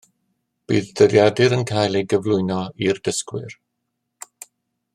Bydd 0.71 0.87
dyddiadur 1.01 1.53
yn 1.57 1.65
cael 1.73 1.99
ei 1.99 2.07
gyflwyno 2.13 2.59
i'r 2.87 3.03
dysgwyr 3.09 3.57